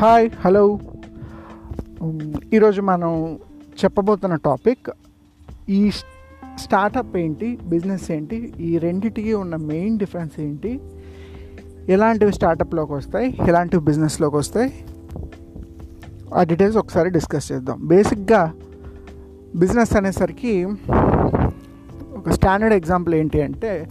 Hi 0.00 0.30
hello 0.44 0.78
ఈరోజు 2.54 2.82
మనం 2.82 3.38
చెప్పబోతున్న 3.84 4.34
టాపిక్ 4.34 4.90
ఈ 5.68 5.90
స్టార్టప్ 6.58 7.16
ఏంటి 7.16 7.58
బిజినెస్ 7.64 8.10
ఏంటి 8.10 8.52
ఈ 8.60 8.78
రెండిటికి 8.78 9.32
ఉన్న 9.34 9.56
మెయిన్ 9.56 9.98
డిఫరెన్స్ 9.98 10.40
ఏంటి 10.40 10.80
ఎలాంటివి 11.88 12.32
స్టార్టప్లోకి 12.32 12.92
వస్తాయి 12.92 13.38
ఎలాంటివి 13.48 13.82
బిజినెస్లోకి 13.82 14.36
వస్తాయి 14.36 14.72
ఆ 16.34 16.42
డీటెయిల్స్ 16.42 16.78
ఒకసారి 16.78 17.10
డిస్కస్ 17.10 17.52
చేద్దాం. 17.52 17.88
బేసిక్గా 17.88 18.52
బిజినెస్ 19.56 19.96
అనేసరికి 19.96 20.64
ఒక 22.16 22.30
స్టాండర్డ్ 22.30 22.74
ఎగ్జాంపుల్ 22.74 23.14
ఏంటి 23.14 23.42
అంటే 23.42 23.88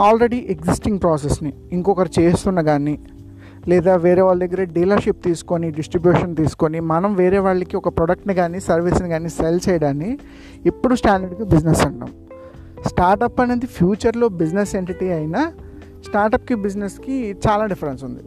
ఆల్రెడీ 0.00 0.36
ఎగ్జిస్టింగ్ 0.36 1.00
ప్రాసెస్ని 1.00 1.52
ఇంకొకరు 1.72 2.20
చేస్తున్న 2.20 2.60
కానీ 2.60 2.98
లేదా 3.68 3.96
వేరే 3.96 4.22
వాళ్ళ 4.22 4.46
దగ్గర 4.46 4.64
డీలర్షిప్ 4.64 5.24
తీసుకొని 5.24 5.70
డిస్ట్రిబ్యూషన్ 5.70 6.36
తీసుకొని 6.36 6.80
మనం 6.80 7.14
వేరే 7.14 7.38
వాళ్ళకి 7.38 7.76
ఒక 7.76 7.88
ప్రోడక్ట్ని 7.88 8.34
కానీ 8.34 8.60
సర్వీస్ని 8.60 9.08
కానీ 9.08 9.28
సెల్ 9.28 9.60
చేయడాన్ని 9.68 10.18
ఇప్పుడు 10.66 10.94
స్టాండర్డ్గా 10.94 11.44
బిజినెస్ 11.44 11.86
అంటాం. 11.86 12.08
స్టార్టప్ 12.86 13.40
అనేది 13.40 13.66
ఫ్యూచర్లో 13.66 14.28
బిజినెస్ 14.28 14.74
ఎంటిటీ 14.76 15.08
అయినా 15.08 15.52
స్టార్టప్కి 16.08 16.54
బిజినెస్కి 16.54 17.36
చాలా 17.48 17.66
డిఫరెన్స్ 17.66 18.04
ఉంది. 18.04 18.22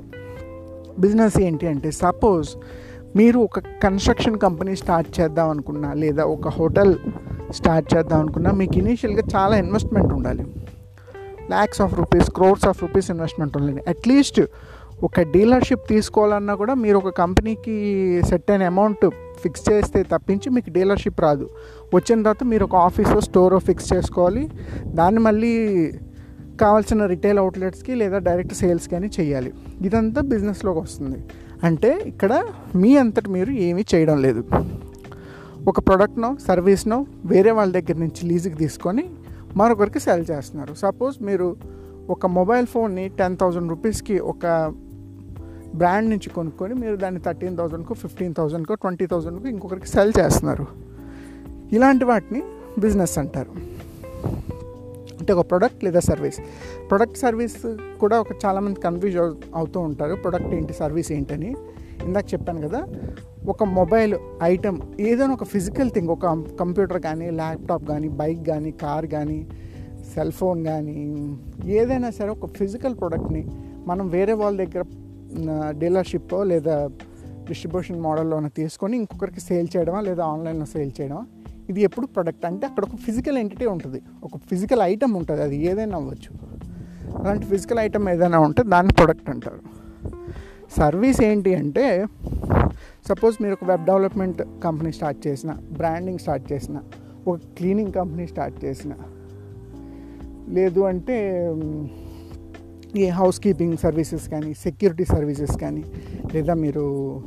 బిజినెస్ 0.99 1.37
ఏంటి 1.39 1.67
అంటే 1.67 1.91
సపోజ్ 1.91 2.49
మీరు 3.15 3.39
ఒక 3.39 3.59
కన్స్ట్రక్షన్ 3.59 4.39
కంపెనీ 4.39 4.75
స్టార్ట్ 4.75 5.19
చేద్దాం 5.19 5.49
అనుకున్నా 5.49 5.93
లేదా 5.93 6.23
ఒక 6.23 6.47
హోటల్ 6.47 6.95
స్టార్ట్ 7.51 7.95
చేద్దాం 7.95 8.19
అనుకున్నా 8.19 8.51
మీకు 8.51 8.73
ఇనీషియల్గా 8.73 9.23
చాలా 9.35 9.57
ఇన్వెస్ట్మెంట్ 9.57 10.13
ఉండాలి. 10.13 10.43
Lakhs 11.49 11.81
of 11.81 11.93
rupees 11.93 12.29
crores 12.29 12.67
of 12.67 12.81
rupees 12.83 13.11
investment 13.11 13.57
ఉండాలి. 13.57 13.83
అట్లీస్ట్ 13.87 14.41
ఒక 15.03 15.21
డీలర్షిప్ 15.21 15.89
తీసుకోవాలన్నా 15.89 16.55
కూడా 16.55 16.73
మీరు 16.73 16.97
ఒక 16.97 17.09
కంపెనీకి 17.09 17.75
సెట్ 18.25 18.51
అయిన 18.51 18.63
అమౌంట్ 18.63 19.09
ఫిక్స్ 19.39 19.71
చేస్తే 19.71 20.03
తప్పించి 20.03 20.49
మీకు 20.49 20.69
డీలర్షిప్ 20.69 21.21
రాదు. 21.21 21.49
వచ్చిన 21.93 22.21
తర్వాత 22.21 22.43
మీరు 22.43 22.63
ఒక 22.63 22.75
ఆఫీసో 22.75 23.21
స్టోరో 23.21 23.59
ఫిక్స్ 23.59 23.93
చేసుకోవాలి. 23.93 24.49
దాన్ని 24.85 25.19
మళ్ళీ 25.19 25.91
కావాల్సిన 26.61 27.05
రిటైల్ 27.05 27.39
అవుట్లెట్స్కి 27.39 27.95
లేదా 27.95 28.17
డైరెక్ట్ 28.17 28.53
సేల్స్ 28.53 28.89
కానీ 28.89 29.09
చేయాలి. 29.19 29.53
ఇదంతా 29.81 30.21
బిజినెస్లోకి 30.21 30.79
వస్తుంది. 30.79 31.19
అంటే 31.63 31.99
ఇక్కడ 32.05 32.43
మీ 32.75 32.97
అంతటి 32.97 33.29
మీరు 33.29 33.51
ఏమీ 33.51 33.85
చేయడం 33.95 34.21
లేదు. 34.21 34.43
ఒక 35.67 35.79
ప్రోడక్ట్నో 35.79 36.37
సర్వీస్నో 36.47 37.05
వేరే 37.25 37.51
వాళ్ళ 37.51 37.73
దగ్గర 37.73 37.97
నుంచి 37.97 38.25
లీజుకి 38.25 38.55
తీసుకొని 38.55 39.09
మరొకరికి 39.55 39.99
సెల్ 39.99 40.25
చేస్తున్నారు. 40.31 40.73
సపోజ్ 40.73 41.23
మీరు 41.23 41.55
ఒక 42.09 42.25
మొబైల్ 42.25 42.67
ఫోన్ని 42.67 43.09
టెన్ 43.09 43.37
థౌజండ్ 43.37 43.69
రూపీస్కి 43.69 44.19
ఒక 44.19 44.73
బ్రాండ్ 45.77 46.09
నుంచి 46.09 46.29
కొనుక్కొని 46.29 46.73
మీరు 46.73 46.95
దాన్ని 46.95 47.21
థర్టీన్ 47.21 47.57
థౌజండ్కు 47.57 47.93
ఫిఫ్టీన్ 47.93 48.33
థౌజండ్కు 48.37 48.73
ట్వంటీ 48.73 49.05
థౌజండ్కు 49.05 49.47
ఇంకొకరికి 49.47 49.87
సెల్ 49.87 50.13
చేస్తున్నారు. 50.19 50.67
ఇలాంటి 51.71 52.05
వాటిని 52.05 52.43
బిజినెస్ 52.79 53.17
అంటారు. 53.17 53.51
అంటే 55.19 55.33
ఒక 55.33 55.49
ప్రోడక్ట్ 55.49 55.83
లేదా 55.83 55.99
సర్వీస్. 55.99 56.39
ప్రొడక్ట్ 56.89 57.17
సర్వీస్ 57.17 57.75
కూడా 57.99 58.19
ఒక 58.19 58.27
చాలామంది 58.45 58.81
కన్ఫ్యూజ్ 58.81 59.17
అవుతూ 59.55 59.79
ఉంటారు. 59.79 60.15
ప్రొడక్ట్ 60.15 60.53
ఏంటి 60.53 60.73
సర్వీస్ 60.73 61.11
ఏంటని. 61.11 61.55
ఇందాక 62.05 62.33
చెప్పాను 62.33 62.67
కదా 62.67 62.87
ఒక 63.47 63.63
మొబైల్ 63.63 64.15
ఐటమ్ 64.43 64.77
ఏదైనా 64.99 65.33
ఒక 65.33 65.43
ఫిజికల్ 65.43 65.91
థింగ్ 65.91 66.09
ఒక 66.09 66.25
కంప్యూటర్ 66.59 67.01
కానీ 67.01 67.29
ల్యాప్టాప్ 67.31 67.85
కానీ 67.87 68.09
బైక్ 68.09 68.47
కానీ 68.47 68.71
కార్ 68.71 69.05
కానీ 69.05 69.47
సెల్ 70.13 70.31
ఫోన్ 70.31 70.65
కానీ 70.65 70.97
ఏదైనా 71.65 72.09
సరే 72.09 72.29
ఒక 72.29 72.45
ఫిజికల్ 72.45 72.95
ప్రోడక్ట్ని 72.95 73.47
మనం 73.87 74.09
వేరే 74.09 74.33
వాళ్ళ 74.33 74.65
దగ్గర 74.65 74.83
డీలర్షిప్ 75.69 76.33
లేదా 76.43 76.89
డిస్ట్రిబ్యూషన్ 77.47 78.01
మోడల్లోనే 78.01 78.49
తీసుకొని 78.49 78.97
ఇంకొకరికి 78.97 79.39
సేల్ 79.39 79.67
చేయడమా 79.77 80.01
లేదా 80.01 80.25
ఆన్లైన్లో 80.25 80.65
సేల్ 80.65 80.91
చేయడమా? 81.01 81.25
ఇది 81.69 81.81
ఎప్పుడు 81.81 82.05
ప్రొడక్ట్ 82.05 82.45
అంటే 82.45 82.67
అక్కడ 82.67 82.83
ఒక 82.83 82.95
ఫిజికల్ 82.95 83.37
ఎంటిటీ 83.37 83.65
ఉంటుంది. 83.65 84.01
ఒక 84.23 84.37
ఫిజికల్ 84.37 84.81
ఐటమ్ 84.81 85.15
ఉంటుంది. 85.15 85.41
అది 85.41 85.57
ఏదైనా 85.57 85.97
అవ్వచ్చు. 85.97 86.57
అలాంటి 87.17 87.45
ఫిజికల్ 87.45 87.79
ఐటమ్ 87.79 88.09
ఏదైనా 88.09 88.39
ఉంటే 88.39 88.63
దాన్ని 88.63 88.93
ప్రొడక్ట్ 88.93 89.29
అంటారు. 89.29 89.59
సర్వీస్ 90.77 91.21
ఏంటి 91.21 91.55
అంటే 91.55 92.05
సపోజ్ 93.09 93.41
మీరు 93.41 93.53
ఒక 93.53 93.63
వెబ్ 93.63 93.85
డెవలప్మెంట్ 93.85 94.43
కంపెనీ 94.63 94.91
స్టార్ట్ 94.91 95.27
చేసిన 95.27 95.57
బ్రాండింగ్ 95.71 96.19
స్టార్ట్ 96.19 96.53
చేసిన 96.53 96.79
ఒక 97.27 97.37
క్లీనింగ్ 97.57 97.93
కంపెనీ 97.93 98.27
స్టార్ట్ 98.27 98.65
చేసిన. 98.65 98.93
లేదు 100.49 100.79
అంటే 100.79 101.47
ఈ 102.95 103.07
హౌస్ 103.07 103.39
కీపింగ్ 103.39 103.77
సర్వీసెస్ 103.77 104.29
కానీ 104.29 104.53
సెక్యూరిటీ 104.53 105.05
సర్వీసెస్ 105.05 105.57
కానీ 105.57 105.83
లేదా 106.33 106.53
మీరు 106.53 107.21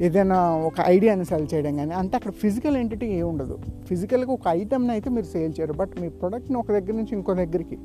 ఏదైనా 0.00 0.50
ఒక 0.50 0.74
ఐడియాని 0.84 1.24
సెల్ 1.24 1.46
చేయడం 1.54 1.76
కానీ 1.76 1.90
అంటే 1.90 2.16
అక్కడ 2.16 2.30
ఫిజికల్ 2.30 2.76
ఎంటిటీ 2.76 3.06
ఏ 3.06 3.22
ఉండదు. 3.22 3.58
ఫిజికల్గా 3.88 4.32
ఒక 4.32 4.40
ఐటమ్ని 4.48 4.90
అయితే 4.90 5.10
మీరు 5.10 5.26
సేల్ 5.26 5.52
చేయరు. 5.60 5.72
బట్ 5.72 5.90
మీ 6.00 6.08
ప్రొడక్ట్ని 6.08 6.56
ఒక 6.56 6.68
దగ్గర 6.68 6.92
నుంచి 6.92 7.08
ఇంకో 7.12 7.34
దగ్గరికి 7.34 7.78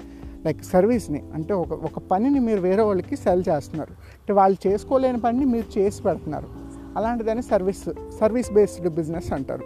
లైక్ 0.45 0.63
సర్వీస్ని 0.63 1.23
అంటే 1.33 1.53
ఒక 1.53 1.71
ఒక 1.71 1.99
పనిని 1.99 2.39
మీరు 2.39 2.61
వేరే 2.61 2.81
వాళ్ళకి 2.81 3.15
సెల్ 3.15 3.43
చేస్తున్నారు. 3.49 3.91
అంటే 3.91 4.33
వాళ్ళు 4.33 4.67
చేసుకోలేని 4.67 5.19
పనిని 5.19 5.45
మీరు 5.45 5.79
చేసి 5.79 6.03
పెడుతున్నారు. 6.03 6.47
అలాంటిదని 6.97 7.41
సర్వీస్ 7.41 7.89
సర్వీస్ 8.19 8.53
బేస్డ్ 8.53 8.89
బిజినెస్ 8.89 9.33
అంటారు. 9.33 9.63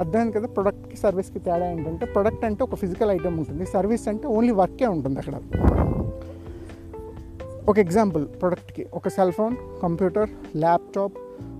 అర్థమైంది 0.00 0.32
కదా? 0.32 0.46
ప్రొడక్ట్కి 0.46 0.96
సర్వీస్కి 0.96 1.38
తేడా 1.38 1.70
ఏంటంటే 1.70 2.06
ప్రొడక్ట్ 2.06 2.44
అంటే 2.44 2.64
ఒక 2.64 2.74
ఫిజికల్ 2.74 3.10
ఐటమ్ 3.10 3.38
ఉంటుంది. 3.38 3.66
సర్వీస్ 3.66 4.08
అంటే 4.08 4.28
ఓన్లీ 4.28 4.52
వర్కే 4.52 4.86
ఉంటుంది 4.86 5.18
అక్కడ. 5.18 5.34
ఒక 7.68 7.78
ఎగ్జాంపుల్ 7.78 8.26
ప్రొడక్ట్కి 8.40 8.86
ఒక 8.94 9.08
సెల్ 9.08 9.32
ఫోన్ 9.32 9.56
కంప్యూటర్ 9.82 10.30
ల్యాప్టాప్ 10.56 11.16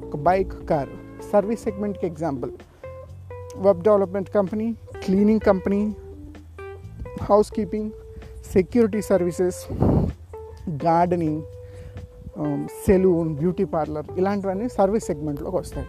ఒక 0.07 0.17
bike 0.17 0.55
car 0.71 0.89
service 1.33 1.63
సెగ్మెంట్కి 1.63 2.07
example. 2.07 2.53
Web 3.67 3.83
development 3.83 4.31
company 4.31 4.67
cleaning 5.05 5.41
company 5.41 5.95
housekeeping 7.53 7.91
security 8.53 9.03
services 9.03 9.61
gardening 10.87 11.43
salon 12.87 13.31
beauty 13.35 13.65
parlour 13.65 14.07
ఇలాంటివన్నీ 14.19 14.69
సర్వీస్ 14.69 15.07
సెగ్మెంట్లోకి 15.07 15.57
వస్తాయి. 15.57 15.87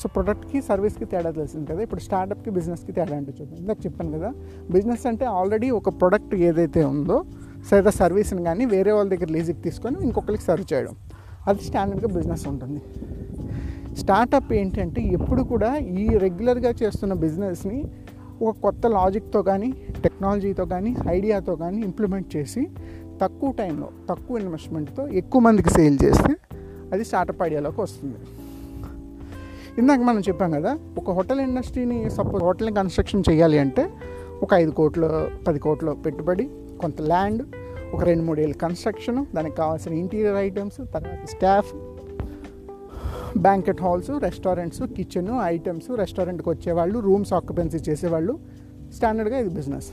సో 0.00 0.08
ప్రొడక్ట్కి 0.08 0.62
సర్వీస్కి 0.62 1.04
తేడా 1.04 1.30
తెలిసింది 1.30 1.66
కదా. 1.72 1.80
ఇప్పుడు 1.82 2.00
స్టార్టప్కి 2.00 2.50
బిజినెస్కి 2.50 2.92
తేడా 2.92 3.16
అంటే 3.16 3.32
చూద్దాం 3.40 3.58
ఇందాక 3.58 3.80
చెప్పాను 3.86 4.12
కదా. 4.18 4.32
బిజినెస్ 4.70 5.06
అంటే 5.06 5.24
ఆల్రెడీ 5.24 5.70
ఒక 5.70 5.88
ప్రొడక్ట్ 6.00 6.34
ఏదైతే 6.34 6.84
ఉందో 6.84 7.24
లేదా 7.72 7.90
సర్వీస్ని 7.90 8.44
కానీ 8.44 8.64
వేరే 8.64 8.92
వాళ్ళ 8.92 9.10
దగ్గర 9.10 9.26
లీజుకి 9.26 9.60
తీసుకొని 9.60 10.02
ఇంకొకరికి 10.02 10.42
సర్వ్ 10.42 10.74
చేయడం. 10.74 10.94
అది 11.46 11.64
స్టాండర్డ్గా 11.64 12.14
బిజినెస్ 12.14 12.48
ఉంటుంది. 12.48 12.80
స్టార్టప్ 13.96 14.52
ఏంటంటే 14.52 15.02
ఎప్పుడు 15.02 15.42
కూడా 15.42 15.76
ఈ 15.76 16.08
రెగ్యులర్గా 16.16 16.74
చేస్తున్న 16.82 17.14
బిజినెస్ని 17.14 17.84
ఒక 18.42 18.56
కొత్త 18.62 18.86
లాజిక్తో 18.86 19.42
కానీ 19.42 19.74
టెక్నాలజీతో 20.02 20.64
కానీ 20.64 20.96
ఐడియాతో 21.08 21.56
కానీ 21.56 21.80
ఇంప్లిమెంట్ 21.80 22.36
చేసి 22.36 22.68
తక్కువ 23.22 23.52
టైంలో 23.52 23.88
తక్కువ 24.10 24.38
ఇన్వెస్ట్మెంట్తో 24.38 25.08
ఎక్కువ 25.08 25.40
మందికి 25.40 25.70
సేల్ 25.70 25.98
చేస్తే 26.04 26.34
అది 26.92 27.04
స్టార్టప్ 27.04 27.42
ఐడియాలోకి 27.42 27.80
వస్తుంది. 27.80 28.16
ఇందాక 29.78 29.98
మనం 29.98 30.20
చెప్పాం 30.20 30.50
కదా 30.50 30.78
ఒక 30.98 31.10
హోటల్ 31.10 31.40
ఇండస్ట్రీని 31.40 32.10
సపోజ్ 32.10 32.44
హోటల్ని 32.44 32.74
కన్స్ట్రక్షన్ 32.74 33.24
చేయాలి 33.30 33.58
అంటే 33.58 33.90
ఒక 34.42 34.54
ఐదు 34.54 34.70
కోట్లు 34.70 35.30
పది 35.48 35.58
కోట్లు 35.58 35.90
పెట్టుబడి 35.90 36.50
కొంత 36.84 37.00
ల్యాండ్ 37.12 37.42
ఒక 37.94 38.02
రెండు 38.10 38.24
మూడు 38.26 38.40
ఏళ్ళు 38.44 38.56
కన్స్ట్రక్షన్ 38.64 39.18
దానికి 39.36 39.56
కావాల్సిన 39.62 39.92
ఇంటీరియర్ 40.02 40.36
ఐటమ్స్ 40.46 40.78
తర్వాత 40.94 41.24
staff 41.34 41.72
banquet 43.46 43.80
halls 43.84 44.10
restaurants 44.26 44.82
kitchen 44.96 45.30
items 45.54 45.88
రెస్టారెంట్కి 46.02 46.48
వచ్చేవాళ్ళు 46.48 46.98
రూమ్స్ 47.06 47.32
ఆక్యుపెన్సీ 47.38 47.78
చేసేవాళ్ళు 47.88 48.34
స్టాండర్డ్గా 48.96 49.36
ఇది 49.42 49.50
బిజినెస్. 49.58 49.88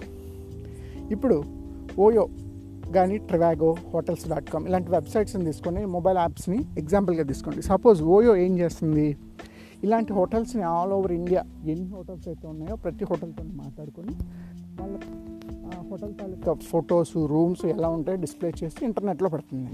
ఇప్పుడు 1.15 1.37
ఓయో 2.05 2.25
కానీ 2.95 3.17
ట్రివాగో 3.29 3.69
హోటల్స్ 3.93 4.25
డాట్ 4.31 4.49
కామ్ 4.51 4.65
ఇలాంటి 4.69 4.89
వెబ్సైట్స్ని 4.91 5.45
తీసుకొని 5.45 5.81
మొబైల్ 5.95 6.17
యాప్స్ని 6.17 6.59
ఎగ్జాంపుల్గా 6.77 7.23
తీసుకోండి. 7.31 7.61
సపోజ్ 7.61 7.99
ఓయో 8.15 8.33
ఏం 8.45 8.53
చేస్తుంది? 8.59 9.07
ఇలాంటి 9.85 10.11
హోటల్స్ని 10.13 10.63
ఆల్ 10.73 10.93
ఓవర్ 10.97 11.11
ఇండియా 11.11 11.41
ఎన్ని 11.71 11.89
హోటల్స్ 11.97 12.27
అయితే 12.31 12.45
ఉన్నాయో 12.47 12.75
ప్రతి 12.75 13.03
హోటల్తో 13.09 13.43
మాట్లాడుకొని 13.63 14.13
వాళ్ళ 14.81 14.95
హోటల్ 15.91 16.13
తాలూకా 16.21 16.53
ఫొటోస్ 16.53 17.17
రూమ్స్ 17.17 17.65
ఎలా 17.65 17.89
ఉంటాయో 17.89 18.17
డిస్ప్లే 18.21 18.51
చేసి 18.63 18.85
ఇంటర్నెట్లో 18.85 19.29
పెడుతుంది. 19.29 19.69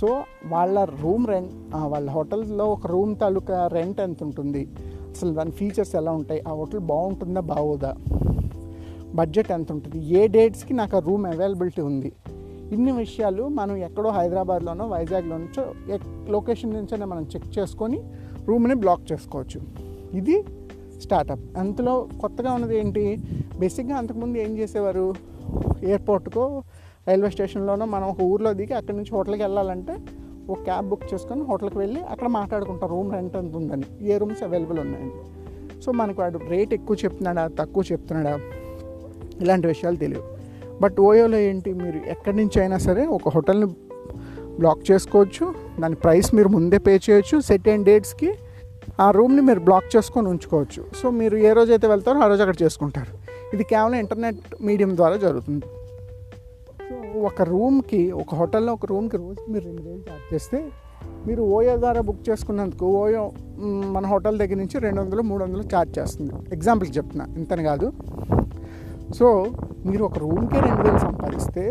సో 0.00 0.22
వాళ్ళ 0.46 0.84
రూమ్ 0.84 1.26
రెంట్ 1.26 1.50
వాళ్ళ 1.74 2.10
హోటల్లో 2.10 2.66
ఒక 2.66 2.86
రూమ్ 2.86 3.16
తాలూకా 3.18 3.66
రెంట్ 3.66 4.00
ఎంత 4.00 4.22
ఉంటుంది? 4.22 4.68
అసలు 4.80 5.34
దాని 5.34 5.50
ఫీచర్స్ 5.50 5.96
ఎలా 5.96 6.12
ఉంటాయి? 6.12 6.42
ఆ 6.48 6.50
హోటల్ 6.50 6.80
బాగుంటుందా 6.80 7.40
బాగోదా? 7.40 7.96
బడ్జెట్ 9.14 9.52
ఎంత 9.52 9.72
ఉంటుంది? 9.72 10.06
ఏ 10.06 10.26
డేట్స్కి 10.26 10.74
నాకు 10.74 10.96
ఆ 10.96 11.00
రూమ్ 11.00 11.26
అవైలబిలిటీ 11.26 11.82
ఉంది? 11.82 12.12
ఇన్ని 12.72 12.92
విషయాలు 12.92 13.48
మనం 13.48 13.76
ఎక్కడో 13.76 14.10
హైదరాబాద్లోనో 14.10 14.86
వైజాగ్లో 14.86 15.36
నుంచో 15.36 15.74
లొకేషన్ 16.30 16.74
నుంచైనా 16.74 17.06
మనం 17.06 17.22
చెక్ 17.22 17.58
చేసుకొని 17.58 18.02
రూమ్ని 18.46 18.74
బ్లాక్ 18.74 19.12
చేసుకోవచ్చు. 19.12 19.60
ఇది 20.16 20.44
స్టార్టప్. 21.00 21.58
అంతలో 21.58 22.08
కొత్తగా 22.20 22.52
ఉన్నది 22.52 22.78
ఏంటి? 22.78 23.22
బేసిక్గా 23.62 23.96
అంతకుముందు 23.96 24.38
ఏం 24.38 24.58
చేసేవారు? 24.58 25.14
ఎయిర్పోర్ట్కో 25.82 26.62
రైల్వే 27.08 27.30
స్టేషన్లోనో 27.30 27.86
మనం 27.86 28.08
ఒక 28.08 28.20
ఊర్లో 28.20 28.52
దిగి 28.52 28.74
అక్కడి 28.74 28.96
నుంచి 28.96 29.10
హోటల్కి 29.12 29.42
వెళ్ళాలంటే 29.42 29.96
ఒక 30.48 30.62
క్యాబ్ 30.62 30.88
బుక్ 30.88 31.14
చేసుకొని 31.14 31.42
హోటల్కి 31.42 31.78
వెళ్ళి 31.78 32.00
అక్కడ 32.00 32.28
మాట్లాడుకుంటాం. 32.28 32.90
రూమ్ 32.90 33.12
రెంట్ 33.12 33.36
ఎంత 33.36 33.56
ఉందని. 33.56 34.06
ఏ 34.08 34.18
రూమ్స్ 34.18 34.42
అవైలబుల్ 34.42 34.78
ఉన్నాయని. 34.78 35.10
సో 35.82 35.92
మనకు 35.92 36.20
వాడు 36.20 36.40
రేట్ 36.48 36.74
ఎక్కువ 36.74 36.96
చెప్తున్నాడా 37.04 37.46
తక్కువ 37.46 37.82
చెప్తున్నాడా? 37.92 38.40
ఇలాంటి 39.40 39.66
విషయాలు 39.66 39.96
తెలియవు. 39.96 40.24
బట్ 40.80 41.00
ఓయోలో 41.00 41.38
ఏంటి? 41.38 41.74
మీరు 41.74 41.96
ఎక్కడి 41.96 42.36
నుంచి 42.36 42.60
అయినా 42.60 42.78
సరే 42.78 43.06
ఒక 43.06 43.28
హోటల్ని 43.28 43.66
బ్లాక్ 44.58 44.90
చేసుకోవచ్చు. 44.90 45.54
దాని 45.80 45.94
ప్రైస్ 45.94 46.34
మీరు 46.34 46.48
ముందే 46.48 46.78
పే 46.78 47.00
చేయొచ్చు. 47.10 47.40
సెట్ 47.40 47.68
అండ్ 47.68 47.84
డేట్స్కి 47.84 48.34
ఆ 49.00 49.10
రూమ్ని 49.10 49.42
మీరు 49.42 49.60
బ్లాక్ 49.60 49.96
చేసుకొని 49.96 50.28
ఉంచుకోవచ్చు. 50.28 50.84
సో 51.02 51.10
మీరు 51.10 51.36
ఏ 51.36 51.52
రోజు 51.52 51.72
అయితే 51.72 51.86
వెళ్తారో 51.86 52.20
ఆ 52.20 52.26
రోజు 52.26 52.42
అక్కడ 52.42 52.62
చేసుకుంటారు. 52.62 53.21
ఇది 53.54 53.64
కేవలం 53.72 53.96
ఇంటర్నెట్ 54.04 54.42
మీడియం 54.68 54.92
ద్వారా 55.00 55.16
జరుగుతుంది. 55.24 55.66
సో 56.86 56.94
ఒక 57.28 57.42
రూమ్కి 57.52 58.00
ఒక 58.22 58.34
హోటల్లో 58.40 58.72
ఒక 58.78 58.86
రూమ్కి 58.92 59.16
రోజుకి 59.22 59.48
మీరు 59.54 59.64
రెండు 59.70 59.82
వేలు 59.88 60.02
ఛార్జ్ 60.08 60.28
చేస్తే 60.34 60.58
మీరు 61.26 61.42
ఓయో 61.56 61.74
ద్వారా 61.82 62.00
బుక్ 62.08 62.22
చేసుకున్నందుకు 62.28 62.86
ఓయో 63.02 63.24
మన 63.94 64.04
హోటల్ 64.12 64.36
దగ్గర 64.42 64.58
నుంచి 64.62 64.76
రెండు 64.84 65.00
వందలు 65.00 65.22
మూడు 65.30 65.42
వందలు 65.44 65.64
ఛార్జ్ 65.74 65.92
చేస్తుంది. 65.98 66.32
ఎగ్జాంపుల్కి 66.56 66.94
చెప్తున్నా 66.98 67.26
ఇంతని 67.40 67.64
కాదు. 67.70 67.88
సో 69.18 69.28
మీరు 69.88 70.02
ఒక 70.08 70.18
రూమ్కే 70.24 70.58
రెండు 70.68 70.82
వేలు 70.86 71.00
సంపాదిస్తే 71.06 71.64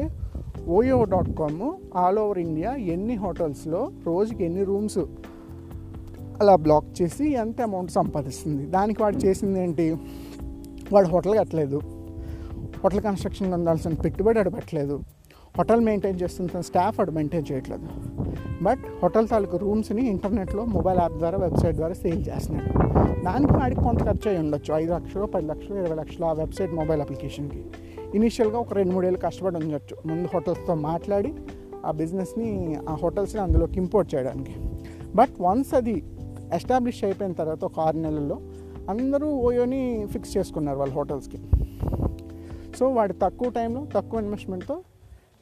OYO 0.78 0.98
dot 1.14 1.34
com 1.42 1.62
all 2.02 2.20
over 2.24 2.40
India 2.48 2.72
ఎన్ని 2.96 3.16
హోటల్స్లో 3.26 3.82
రోజుకి 4.10 4.42
ఎన్ని 4.50 4.64
రూమ్స్ 4.72 5.02
అలా 6.42 6.56
బ్లాక్ 6.66 6.90
చేసి 7.00 7.26
ఎంత 7.44 7.58
అమౌంట్ 7.68 7.92
సంపాదిస్తుంది? 8.00 8.64
దానికి 8.76 9.00
వాడు 9.04 9.18
చేసింది 9.26 9.60
ఏంటి? 9.64 9.88
వాడు 10.94 11.08
హోటల్ 11.08 11.40
కట్టలేదు. 11.40 11.82
హోటల్ 12.84 13.02
కన్స్ట్రక్షన్ 13.02 13.54
ఉండాల్సిన 13.54 13.94
పెట్టుబడి 13.94 14.40
ఆడు 14.40 14.50
పెట్టలేదు. 14.50 15.02
హోటల్ 15.58 15.82
మెయింటైన్ 15.82 16.22
చేస్తున్న 16.22 16.62
స్టాఫ్ 16.62 17.00
ఆడు 17.00 17.12
మెయింటైన్ 17.12 17.46
చేయట్లేదు. 17.52 17.88
బట్ 18.62 18.80
హోటల్ 19.04 19.28
తాలూకు 19.28 19.58
రూమ్స్ని 19.58 20.10
ఇంటర్నెట్లో 20.10 20.66
మొబైల్ 20.66 21.00
యాప్ 21.00 21.14
ద్వారా 21.14 21.38
వెబ్సైట్ 21.38 21.76
ద్వారా 21.76 21.94
సేల్ 21.94 22.28
చేస్తున్నాడు. 22.28 22.92
దానికి 23.24 23.54
వాడికి 23.54 23.82
కొంత 23.82 24.04
ఖర్చు 24.04 24.30
అయి 24.30 24.40
ఉండొచ్చు. 24.40 24.74
ఐదు 24.74 24.94
లక్షలు 24.94 25.26
పది 25.26 25.46
లక్షలు 25.46 25.76
ఇరవై 25.76 25.96
లక్షలు 25.96 26.26
ఆ 26.26 26.32
వెబ్సైట్ 26.32 26.74
మొబైల్ 26.74 27.02
అప్లికేషన్కి. 27.02 27.66
ఇనీషియల్గా 28.16 28.60
ఒక 28.60 28.74
రెండు 28.74 28.94
మూడేళ్ళు 28.94 29.20
కష్టపడి 29.20 29.56
ఉండొచ్చు. 29.56 29.98
ముందు 30.06 30.30
హోటల్స్తో 30.34 30.76
మాట్లాడి 30.76 31.34
ఆ 31.86 31.92
బిజినెస్ని 31.92 32.78
ఆ 32.90 32.94
హోటల్స్ని 32.94 33.42
అందులోకి 33.42 33.78
ఇంపోర్ట్ 33.78 34.16
చేయడానికి. 34.16 34.56
బట్ 35.16 35.30
వన్స్ 35.42 35.74
అది 35.74 36.04
ఎస్టాబ్లిష్ 36.54 37.04
అయిపోయిన 37.04 37.34
తర్వాత 37.34 37.64
ఒక 37.64 37.80
ఆరు 37.80 37.98
నెలల్లో 37.98 38.38
అందరూ 38.90 39.28
ఓయోని 39.28 40.06
ఫిక్స్ 40.06 40.38
చేసుకున్నారు 40.38 40.78
వాళ్ళ 40.78 40.94
హోటల్స్కి. 40.94 41.40
సో 42.80 42.90
వాడు 42.90 43.14
తక్కువ 43.14 43.50
టైంలో 43.50 43.88
తక్కువ 43.96 44.20
ఇన్వెస్ట్మెంట్తో 44.20 44.82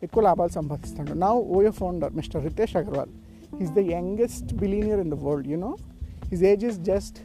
ఎక్కువ 0.03 0.24
లాభాలు 0.24 0.50
సంపాదిస్తాడు. 0.50 1.13
నా 1.13 1.33
OYO 1.33 1.71
founder 1.71 2.13
mister 2.13 2.44
Ritesh 2.44 2.77
Agarwal 2.77 3.09
is 3.62 3.71
the 3.71 3.80
youngest 3.80 4.53
billionaire 4.53 5.00
in 5.00 5.12
the 5.12 5.13
world 5.13 5.47
you know 5.47 5.75
his 6.27 6.44
age 6.44 6.65
is 6.65 6.80
just 6.80 7.18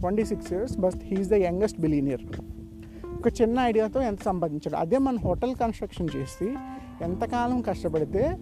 twenty 0.00 0.24
six 0.24 0.52
years 0.52 0.78
but 0.78 0.94
he's 1.04 1.28
the 1.28 1.34
youngest 1.34 1.80
billionaire 1.80 2.22
ఒక 3.18 3.28
చిన్న 3.42 3.58
ఐడియాతో 3.58 4.02
ఎంత 4.02 4.22
సంపాదించాడు? 4.22 4.76
అదే 4.76 4.98
మన 4.98 5.16
హోటల్ 5.16 5.54
కన్స్ట్రక్షన్ 5.54 6.08
చేసి 6.16 6.54
ఎంతకాలం 7.02 7.60
కష్టపడితే 7.60 8.36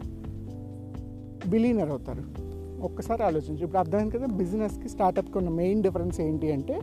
బిలీనియర్ 1.49 1.91
అవుతారు? 1.91 2.56
ఒక్కసారి 2.81 3.23
ఆలోచించు. 3.23 3.63
ఇప్పుడు 3.63 3.79
అర్థమైంది 3.79 4.19
కదా 4.19 4.27
బిజినెస్కి 4.27 4.89
స్టార్టప్కి 4.89 5.39
ఉన్న 5.39 5.51
మెయిన్ 5.51 5.83
డిఫరెన్స్ 5.83 6.21
ఏంటి 6.21 6.53
అంటే 6.53 6.81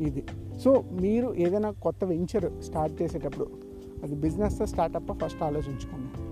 ఇది. 0.00 0.24
సో 0.64 0.84
మీరు 0.92 1.34
ఏదైనా 1.34 1.70
కొత్త 1.70 2.04
వెంచర్ 2.04 2.62
స్టార్ట్ 2.62 3.02
చేసేటప్పుడు 3.02 3.48
అది 4.02 4.14
బిజినెస్ 4.14 4.66
స్టార్టప్ 4.66 5.24
ఫస్ట్ 5.24 5.42
ఆలోచించుకోండి. 5.42 6.30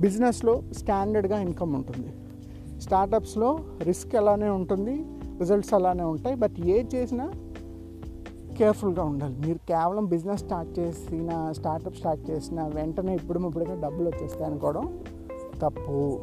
బిజినెస్లో 0.00 0.62
స్టాండర్డ్గా 0.72 1.40
ఇన్కమ్ 1.40 1.74
ఉంటుంది. 1.74 2.12
స్టార్టప్స్లో 2.80 3.58
రిస్క్ 3.82 4.16
అలానే 4.16 4.48
ఉంటుంది 4.48 5.04
రిజల్ట్స్ 5.38 5.74
అలానే 5.74 6.02
ఉంటాయి 6.02 6.36
బట్ 6.36 6.52
ఏది 6.64 6.96
చేసినా 6.96 7.32
కేర్ఫుల్గా 8.58 9.04
ఉండాలి. 9.04 9.36
మీరు 9.46 9.58
కేవలం 9.58 10.06
బిజినెస్ 10.06 10.40
స్టార్ట్ 10.40 10.78
చేసిన 10.78 11.52
స్టార్టప్ 11.52 11.96
స్టార్ట్ 11.96 12.30
చేసిన 12.30 12.62
వెంటనే 12.74 13.14
ఇప్పుడు 13.14 13.46
ఇప్పుడుగా 13.46 13.80
డబ్బులు 13.80 14.08
వచ్చేస్తాయి 14.08 14.50
అనుకోవడం 14.50 15.04
తప్పు. 15.62 16.20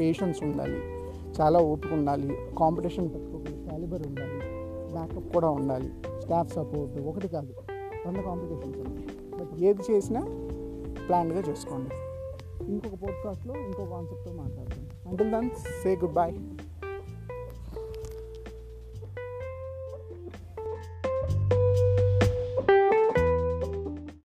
పేషెన్స్ 0.00 0.42
ఉండాలి. 0.42 0.95
చాలా 1.40 1.58
ఓపిక 1.58 1.92
ఉండాలి. 1.92 2.36
కాంపిటీషన్ 2.58 3.14
పెట్టుకోగలిగే 3.14 3.68
క్యాలిబర్ 3.68 4.06
ఉండాలి. 4.06 4.40
బ్యాకప్ 4.92 5.34
కూడా 5.34 5.50
ఉండాలి. 5.50 5.90
స్టాఫ్ 6.20 6.52
సపోర్ట్ 6.52 7.00
ఒకటి 7.00 7.28
కాదు. 7.28 7.54
వంద 8.06 8.16
కాంపిటీషన్స్ 8.16 8.78
ఉన్నాయి. 8.78 9.08
బట్ 9.40 9.60
ఏది 9.60 9.82
చేసినా 9.90 10.20
ప్లాన్గా 11.08 11.40
చేసుకోండి. 11.40 11.90
ఇంకొక 12.72 12.92
పోడ్కాస్ట్లో 12.92 13.54
ఇంకో 13.54 13.84
కాన్సెప్ట్తో 13.84 14.32
మాట్లాడతాం 14.32 14.88
until 15.08 15.30
then 15.30 15.50
say 15.82 15.96
good 15.96 16.12
bye 16.12 16.34